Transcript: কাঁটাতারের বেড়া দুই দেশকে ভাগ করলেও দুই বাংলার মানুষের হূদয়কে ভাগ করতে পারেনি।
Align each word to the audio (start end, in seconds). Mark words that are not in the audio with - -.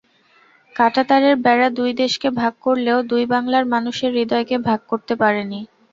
কাঁটাতারের 0.75 1.35
বেড়া 1.37 1.67
দুই 1.71 1.91
দেশকে 2.01 2.27
ভাগ 2.39 2.53
করলেও 2.61 2.97
দুই 3.11 3.23
বাংলার 3.33 3.65
মানুষের 3.73 4.11
হূদয়কে 4.15 4.55
ভাগ 4.67 4.79
করতে 4.91 5.13
পারেনি। 5.21 5.59